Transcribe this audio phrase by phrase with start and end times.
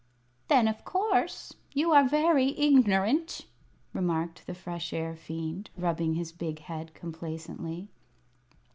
[0.47, 3.45] "Then, of course, you are very ignorant,"
[3.93, 7.87] remarked the Fresh Air Fiend, rubbing his big head complacently.